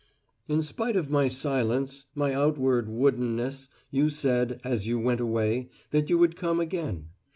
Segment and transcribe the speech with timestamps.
[0.47, 6.09] "In spite of my silence my outward woodenness you said, as you went away, that
[6.09, 7.09] you would come again!